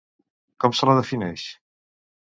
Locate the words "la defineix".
0.91-1.47